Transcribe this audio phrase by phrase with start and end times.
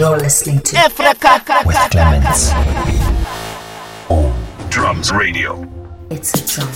[0.00, 0.78] You're listening to.
[0.78, 2.52] Africa with Clemens
[4.08, 5.68] on Drums Radio.
[6.08, 6.72] It's a drum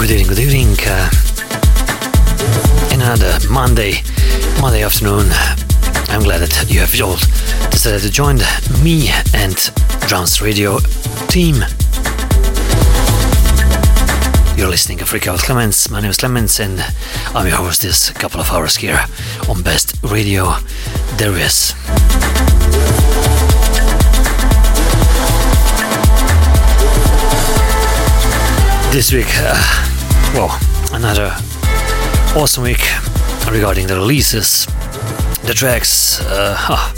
[0.00, 0.08] vibe.
[7.70, 8.38] decided to join
[8.82, 9.54] me and
[10.08, 10.78] Drums Radio
[11.28, 11.56] team.
[14.56, 15.90] You're listening to Africa with Clemens.
[15.90, 16.80] My name is Clemens and
[17.34, 19.04] I'm your host this couple of hours here
[19.50, 20.54] on Best Radio
[21.18, 21.74] There is.
[28.92, 29.89] This week, uh,
[30.34, 30.58] well,
[30.92, 31.34] another
[32.36, 32.82] awesome week
[33.50, 34.66] regarding the releases,
[35.44, 36.20] the tracks.
[36.20, 36.92] Uh,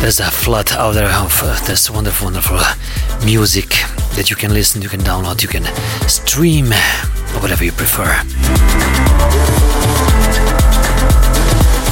[0.00, 2.60] there's a flood out there of uh, this wonderful, wonderful
[3.24, 3.68] music
[4.16, 5.64] that you can listen, you can download, you can
[6.08, 8.08] stream, or whatever you prefer.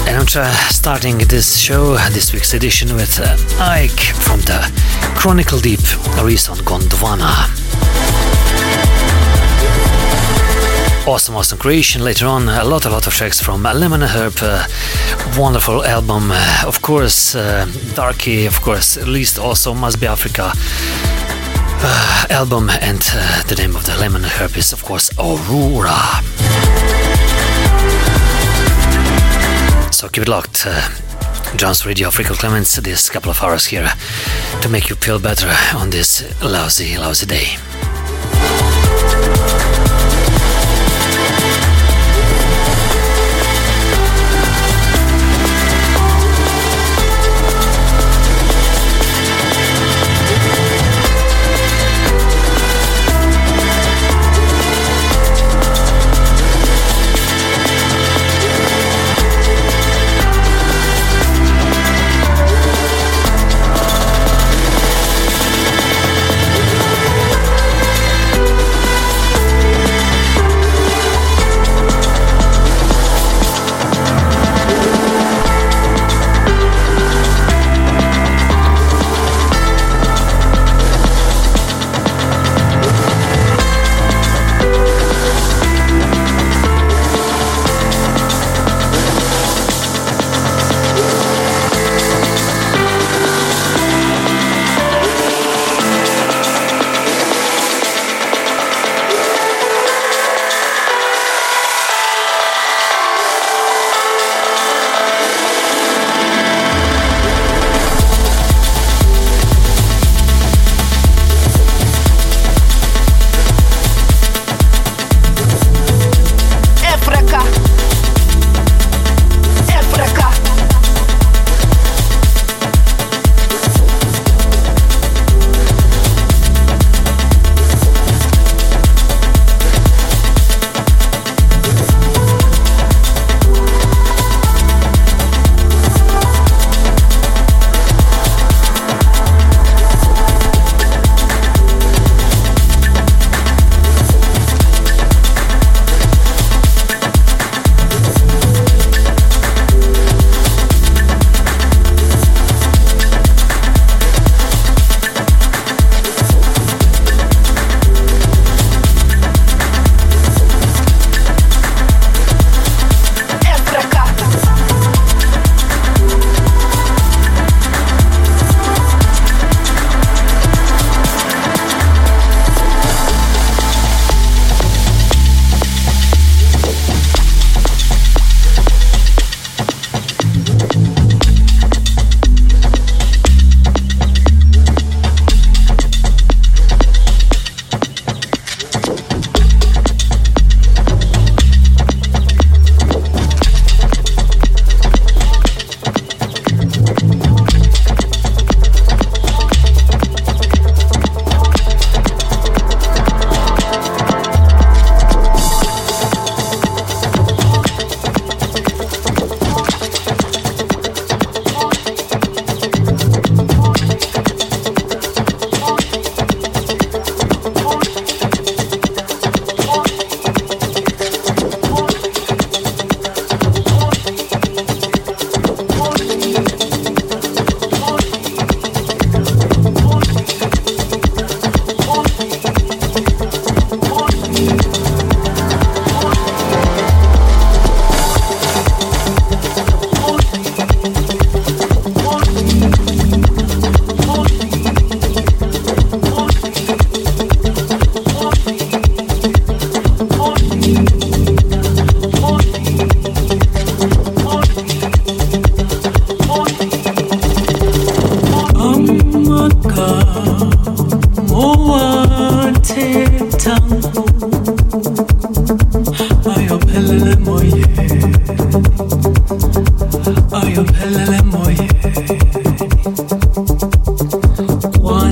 [0.06, 0.26] And I'm
[0.70, 4.70] starting this show, this week's edition, with uh, Ike from the
[5.16, 5.80] Chronicle Deep
[6.16, 7.65] release on Gondwana.
[11.06, 12.02] Awesome, awesome creation.
[12.02, 14.66] Later on, a lot, a lot of tracks from Lemon Herb, uh,
[15.38, 16.32] wonderful album.
[16.32, 23.00] Uh, of course, uh, Darky, of course, released also Must Be Africa uh, album, and
[23.14, 25.96] uh, the name of the Lemon Herb is, of course, Aurora.
[29.92, 30.64] So keep it locked.
[30.66, 30.88] Uh,
[31.54, 33.88] Drums Radio, Africa Clemens, this couple of hours here
[34.60, 38.75] to make you feel better on this lousy, lousy day.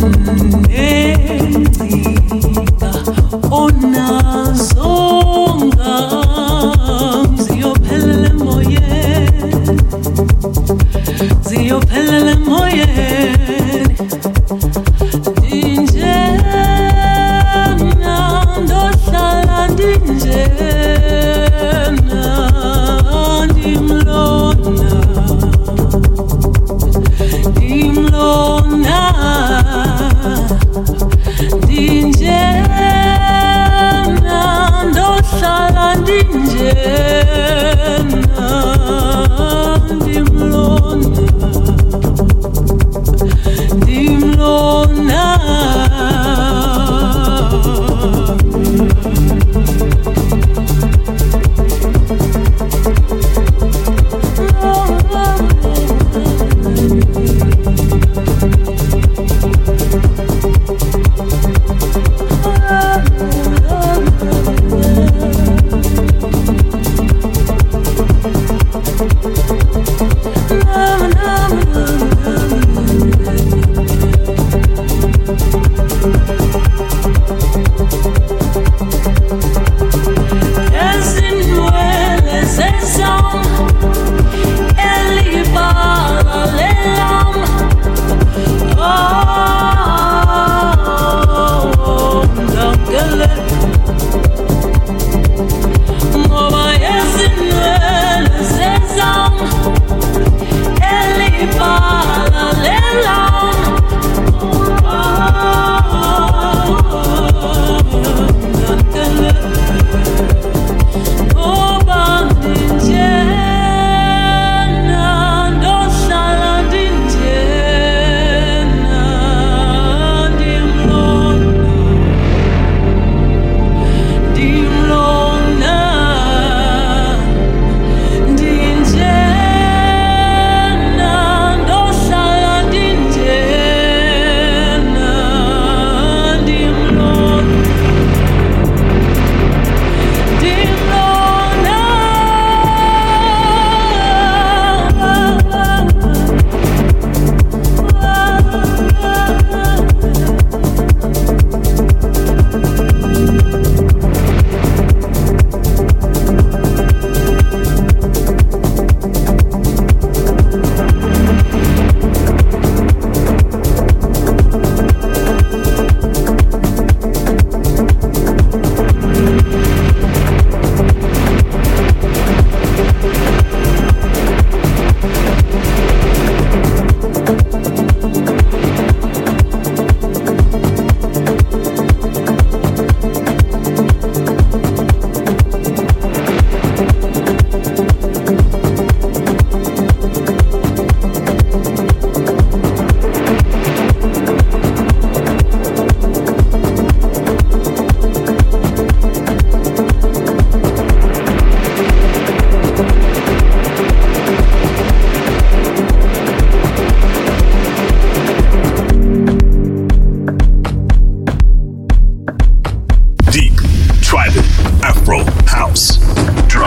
[0.05, 0.64] Mm-hmm.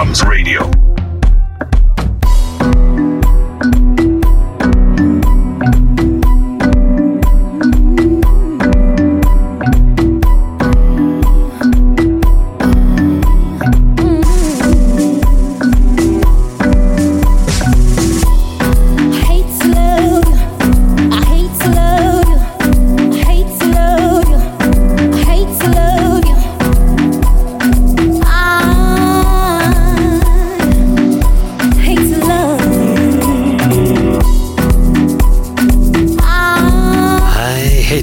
[0.08, 0.87] Drums Radio.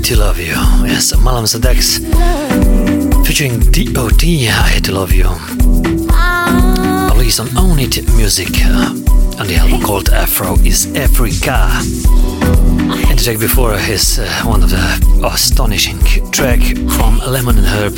[0.05, 0.55] To Love You.
[0.85, 1.99] Yes, Malam Sadex
[3.27, 5.31] featuring DOT I Hate to Love You.
[7.15, 8.93] Released on only Music uh,
[9.47, 11.81] the album called Afro is Africa.
[13.15, 15.99] The track before is uh, one of the astonishing
[16.31, 16.61] track
[16.97, 17.95] from Lemon and Herb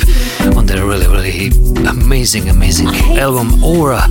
[0.55, 1.47] on their really, really
[1.87, 4.03] amazing, amazing album Aura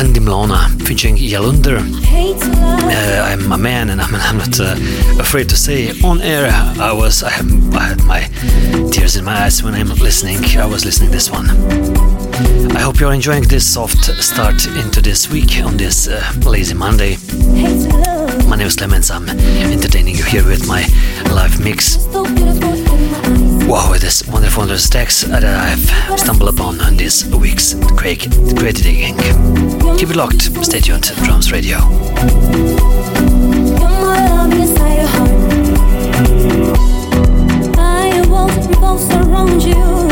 [0.00, 1.78] and Dimlona featuring Yalunder.
[1.78, 4.74] Uh, I'm a man and I'm, I'm not uh,
[5.20, 6.48] afraid to say on air
[6.80, 8.22] I was, I, I had my
[8.90, 11.48] tears in my eyes when I'm listening, I was listening this one.
[12.74, 17.16] I hope you're enjoying this soft start into this week on this uh, lazy Monday.
[18.48, 20.82] My name is Clemens, I'm entertaining playing you here with my
[21.32, 22.06] live mix.
[23.66, 29.16] Wow, this wonderful wonderful text that I've stumbled upon on this week's Craig great Digging.
[29.96, 31.78] Keep it locked, stay tuned to Drums Radio.
[37.76, 40.03] I won't revolve around you